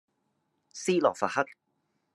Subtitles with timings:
[0.73, 1.45] 斯洛伐克